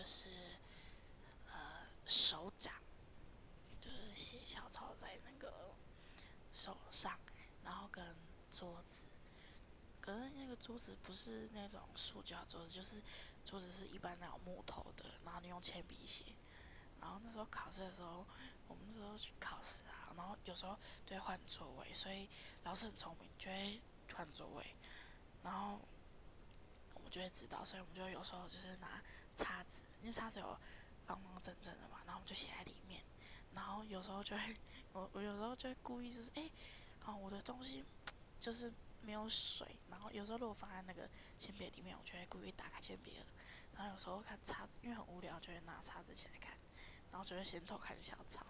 [0.00, 0.30] 就是
[1.52, 2.72] 呃手掌，
[3.82, 5.74] 就是写小抄在那个
[6.54, 7.20] 手上，
[7.62, 8.16] 然后跟
[8.50, 9.08] 桌子。
[10.00, 13.02] 可是那个桌子不是那种塑胶桌子，就是
[13.44, 16.24] 桌子是一般那种木头的，然后你用铅笔写。
[16.98, 18.26] 然后那时候考试的时候，
[18.68, 22.26] 我们那时候去考试啊，然后有时候就会换座位，所以
[22.64, 23.82] 老师很聪明，就会
[24.14, 24.74] 换座位，
[25.42, 25.78] 然后
[26.94, 29.02] 我们就会知道，所以我们就有时候就是拿
[29.40, 30.58] 叉子，因为叉子有
[31.06, 33.02] 方方正正的嘛，然后我们就写在里面，
[33.54, 34.54] 然后有时候就会，
[34.92, 36.50] 我我有时候就会故意就是哎，
[37.06, 37.84] 哦我的东西
[38.38, 43.24] 就是没有水，然后有时候如果放在那个铅笔里面，我就会故意打开铅笔盒，
[43.74, 46.52] 然后有时候看叉子，因为很无聊，就会拿叉子起来看，
[47.10, 48.44] 然后就会先偷看小抄。